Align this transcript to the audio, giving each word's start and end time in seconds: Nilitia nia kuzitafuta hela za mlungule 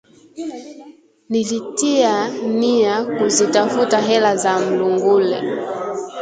Nilitia 1.29 2.27
nia 2.39 3.05
kuzitafuta 3.05 4.01
hela 4.01 4.35
za 4.35 4.59
mlungule 4.59 5.43